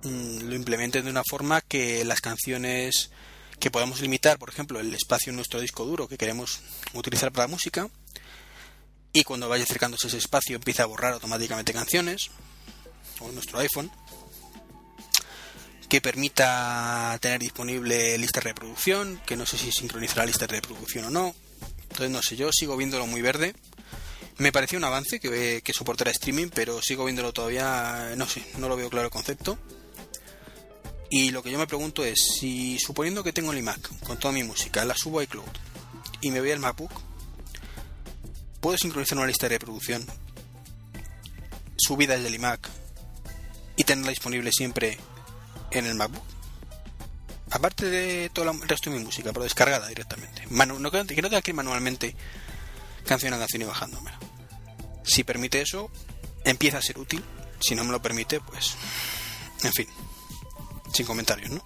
Mm, 0.03 0.49
lo 0.49 0.55
implementen 0.55 1.05
de 1.05 1.11
una 1.11 1.25
forma 1.29 1.61
que 1.61 2.05
las 2.05 2.21
canciones 2.21 3.11
que 3.61 3.71
podamos 3.71 4.01
limitar, 4.01 4.39
por 4.39 4.49
ejemplo, 4.49 4.81
el 4.81 4.95
espacio 4.95 5.31
en 5.31 5.37
nuestro 5.37 5.61
disco 5.61 5.85
duro 5.85 6.09
que 6.09 6.19
queremos 6.19 6.61
utilizar 6.95 7.33
para 7.33 7.47
la 7.47 7.53
música, 7.53 7.89
y 9.13 9.25
cuando 9.25 9.49
vaya 9.49 9.65
acercándose 9.65 10.09
ese 10.09 10.19
espacio 10.19 10.57
empieza 10.57 10.85
a 10.85 10.87
borrar 10.87 11.15
automáticamente 11.15 11.73
canciones, 11.73 12.31
o 13.21 13.31
nuestro 13.33 13.59
iPhone, 13.59 13.91
que 15.89 16.01
permita 16.01 17.19
tener 17.21 17.41
disponible 17.41 18.19
lista 18.19 18.41
de 18.41 18.45
reproducción, 18.45 19.21
que 19.27 19.37
no 19.37 19.47
sé 19.47 19.57
si 19.57 19.73
sincronizará 19.73 20.27
lista 20.27 20.47
de 20.47 20.57
reproducción 20.57 21.07
o 21.07 21.11
no. 21.11 21.35
Entonces 21.83 22.11
no 22.11 22.23
sé, 22.23 22.37
yo 22.37 22.53
sigo 22.53 22.77
viéndolo 22.77 23.07
muy 23.07 23.23
verde. 23.23 23.55
Me 24.37 24.53
pareció 24.53 24.79
un 24.79 24.85
avance 24.85 25.19
que, 25.19 25.63
que 25.65 25.73
soportara 25.73 26.11
streaming, 26.11 26.49
pero 26.55 26.83
sigo 26.83 27.07
viéndolo 27.07 27.33
todavía, 27.33 28.13
no 28.17 28.27
sé, 28.29 28.45
no 28.59 28.69
lo 28.69 28.77
veo 28.77 28.91
claro 28.91 29.07
el 29.07 29.11
concepto. 29.11 29.59
Y 31.11 31.31
lo 31.31 31.43
que 31.43 31.51
yo 31.51 31.59
me 31.59 31.67
pregunto 31.67 32.05
es, 32.05 32.19
si 32.39 32.79
suponiendo 32.79 33.25
que 33.25 33.33
tengo 33.33 33.53
el 33.53 33.59
iMac 33.59 34.01
con 34.01 34.19
toda 34.19 34.33
mi 34.33 34.43
música, 34.45 34.85
la 34.85 34.95
subo 34.95 35.21
a 35.21 35.25
iCloud 35.25 35.49
y 36.21 36.31
me 36.31 36.41
voy 36.41 36.51
al 36.51 36.59
MacBook, 36.59 36.93
¿puedo 38.61 38.77
sincronizar 38.77 39.17
una 39.17 39.27
lista 39.27 39.47
de 39.47 39.55
reproducción 39.59 40.05
subida 41.77 42.15
desde 42.15 42.29
el 42.29 42.35
iMac 42.35 42.69
y 43.77 43.85
tenerla 43.85 44.11
disponible 44.11 44.53
siempre 44.53 44.99
en 45.71 45.87
el 45.87 45.95
MacBook? 45.95 46.25
Aparte 47.51 47.87
de 47.87 48.29
todo 48.29 48.51
el 48.51 48.69
resto 48.69 48.91
de 48.91 48.99
mi 48.99 49.05
música, 49.05 49.33
pero 49.33 49.45
descargada 49.45 49.89
directamente. 49.89 50.43
no, 50.51 50.91
que 50.91 51.23
no 51.23 51.31
tenga 51.31 51.41
que 51.41 51.53
ir 51.53 51.55
manualmente 51.55 52.15
canción 53.07 53.33
a 53.33 53.39
canción 53.39 53.63
y 53.63 53.65
bajándomela. 53.65 54.19
Si 55.05 55.25
permite 55.25 55.63
eso, 55.63 55.91
empieza 56.45 56.77
a 56.77 56.83
ser 56.83 56.99
útil. 56.99 57.25
Si 57.61 57.75
no 57.75 57.85
me 57.85 57.93
lo 57.93 58.03
permite, 58.03 58.41
pues... 58.41 58.77
En 59.65 59.73
fin 59.73 59.89
sin 60.93 61.07
comentarios, 61.07 61.51
¿no? 61.51 61.63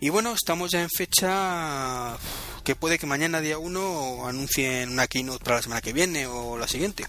Y 0.00 0.10
bueno, 0.10 0.34
estamos 0.34 0.70
ya 0.70 0.82
en 0.82 0.90
fecha 0.90 2.18
que 2.62 2.76
puede 2.76 2.98
que 2.98 3.06
mañana 3.06 3.40
día 3.40 3.58
1 3.58 4.26
anuncien 4.26 4.90
una 4.90 5.06
keynote 5.06 5.42
para 5.42 5.56
la 5.56 5.62
semana 5.62 5.80
que 5.80 5.92
viene 5.92 6.26
o 6.26 6.58
la 6.58 6.68
siguiente. 6.68 7.06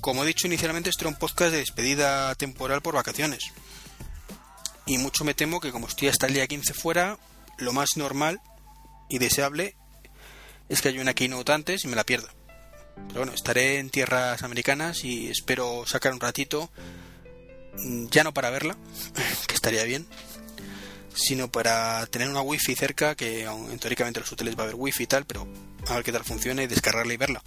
Como 0.00 0.24
he 0.24 0.26
dicho 0.26 0.46
inicialmente, 0.46 0.88
esto 0.88 1.04
era 1.04 1.10
un 1.10 1.18
podcast 1.18 1.52
de 1.52 1.58
despedida 1.58 2.34
temporal 2.34 2.80
por 2.80 2.94
vacaciones. 2.94 3.44
Y 4.86 4.96
mucho 4.96 5.24
me 5.24 5.34
temo 5.34 5.60
que 5.60 5.70
como 5.70 5.86
estoy 5.86 6.08
hasta 6.08 6.26
el 6.26 6.34
día 6.34 6.46
15 6.46 6.72
fuera, 6.72 7.18
lo 7.58 7.74
más 7.74 7.96
normal 7.96 8.40
y 9.10 9.18
deseable 9.18 9.76
es 10.68 10.80
que 10.80 10.88
haya 10.88 11.02
una 11.02 11.14
keynote 11.14 11.52
antes 11.52 11.84
y 11.84 11.88
me 11.88 11.96
la 11.96 12.04
pierda. 12.04 12.32
Pero 13.08 13.20
bueno, 13.20 13.32
estaré 13.32 13.78
en 13.78 13.90
tierras 13.90 14.42
americanas 14.42 15.04
y 15.04 15.28
espero 15.28 15.84
sacar 15.86 16.12
un 16.12 16.20
ratito 16.20 16.70
ya 18.10 18.24
no 18.24 18.34
para 18.34 18.50
verla, 18.50 18.76
que 19.46 19.54
estaría 19.54 19.84
bien, 19.84 20.06
sino 21.14 21.50
para 21.50 22.06
tener 22.06 22.28
una 22.28 22.42
wifi 22.42 22.74
cerca, 22.74 23.14
que 23.14 23.48
teóricamente 23.80 24.20
los 24.20 24.32
hoteles 24.32 24.56
va 24.56 24.60
a 24.60 24.64
haber 24.64 24.76
wifi 24.76 25.04
y 25.04 25.06
tal, 25.06 25.24
pero 25.24 25.46
a 25.88 25.94
ver 25.94 26.04
qué 26.04 26.12
tal 26.12 26.24
funciona 26.24 26.62
y 26.62 26.66
descargarla 26.66 27.14
y 27.14 27.16
verla. 27.16 27.42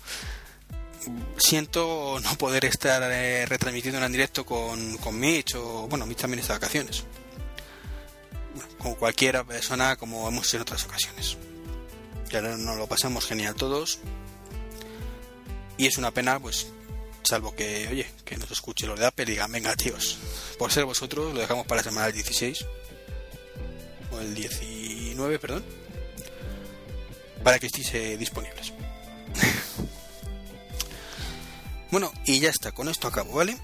Siento 1.37 2.19
no 2.21 2.35
poder 2.35 2.65
estar 2.65 3.01
eh, 3.11 3.45
retransmitiendo 3.47 4.03
en 4.03 4.11
directo 4.11 4.45
con, 4.45 4.97
con 4.97 5.19
Mitch 5.19 5.55
o, 5.55 5.87
bueno, 5.87 6.05
Mitch 6.05 6.19
también 6.19 6.39
está 6.39 6.53
de 6.53 6.59
vacaciones. 6.59 7.05
como 8.77 8.95
cualquier 8.95 9.43
persona, 9.45 9.95
como 9.95 10.27
hemos 10.27 10.47
hecho 10.47 10.57
en 10.57 10.61
otras 10.61 10.83
ocasiones. 10.85 11.37
Ya 12.29 12.41
nos 12.41 12.77
lo 12.77 12.87
pasamos 12.87 13.25
genial 13.25 13.55
todos. 13.55 13.99
Y 15.77 15.87
es 15.87 15.97
una 15.97 16.11
pena, 16.11 16.39
pues, 16.39 16.67
Salvo 17.23 17.55
que, 17.55 17.87
oye, 17.89 18.07
que 18.25 18.37
nos 18.37 18.51
escuche 18.51 18.87
los 18.87 18.99
de 18.99 19.05
Apple 19.05 19.25
y 19.25 19.31
digan, 19.31 19.51
venga, 19.51 19.75
tíos, 19.75 20.17
por 20.57 20.71
ser 20.71 20.85
vosotros, 20.85 21.33
lo 21.33 21.39
dejamos 21.39 21.67
para 21.67 21.79
la 21.79 21.83
semana 21.83 22.07
del 22.07 22.15
16 22.15 22.65
o 24.11 24.19
el 24.19 24.33
19, 24.33 25.39
perdón, 25.39 25.63
para 27.43 27.59
que 27.59 27.67
estéis 27.67 27.93
eh, 27.93 28.17
disponibles. 28.17 28.73
bueno, 31.91 32.11
y 32.25 32.39
ya 32.39 32.49
está, 32.49 32.71
con 32.71 32.89
esto 32.89 33.07
acabo, 33.07 33.33
¿vale? 33.33 33.57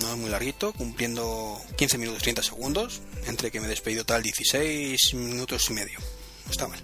No 0.00 0.10
es 0.10 0.16
muy 0.16 0.30
larguito, 0.30 0.72
cumpliendo 0.72 1.60
15 1.76 1.98
minutos 1.98 2.22
30 2.22 2.42
segundos, 2.42 3.02
entre 3.26 3.50
que 3.50 3.60
me 3.60 3.66
he 3.66 3.70
despedido 3.70 4.04
tal 4.04 4.22
16 4.22 5.14
minutos 5.14 5.70
y 5.70 5.74
medio. 5.74 5.98
Está 6.50 6.66
mal 6.66 6.82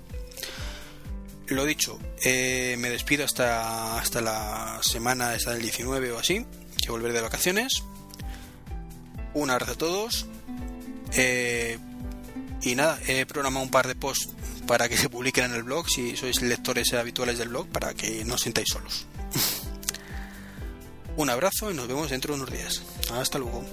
lo 1.48 1.64
dicho, 1.64 1.98
eh, 2.24 2.76
me 2.78 2.90
despido 2.90 3.24
hasta, 3.24 3.98
hasta 3.98 4.20
la 4.20 4.80
semana 4.82 5.30
hasta 5.30 5.54
el 5.54 5.62
19 5.62 6.12
o 6.12 6.18
así, 6.18 6.44
que 6.80 6.90
volveré 6.90 7.14
de 7.14 7.20
vacaciones. 7.20 7.82
Un 9.34 9.50
abrazo 9.50 9.72
a 9.72 9.76
todos. 9.76 10.26
Eh, 11.12 11.78
y 12.62 12.74
nada, 12.74 12.98
he 13.06 13.24
programado 13.24 13.64
un 13.64 13.70
par 13.70 13.86
de 13.86 13.94
posts 13.94 14.30
para 14.66 14.88
que 14.88 14.96
se 14.98 15.08
publiquen 15.08 15.46
en 15.46 15.54
el 15.54 15.62
blog 15.62 15.88
si 15.88 16.16
sois 16.16 16.42
lectores 16.42 16.92
habituales 16.92 17.38
del 17.38 17.48
blog 17.48 17.66
para 17.68 17.94
que 17.94 18.24
no 18.24 18.34
os 18.34 18.42
sintáis 18.42 18.68
solos. 18.70 19.06
un 21.16 21.30
abrazo 21.30 21.70
y 21.70 21.74
nos 21.74 21.88
vemos 21.88 22.10
dentro 22.10 22.34
de 22.34 22.42
unos 22.42 22.52
días. 22.52 22.82
Hasta 23.12 23.38
luego. 23.38 23.64